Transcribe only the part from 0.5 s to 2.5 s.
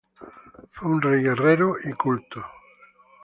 Fue un rey guerrero y culto.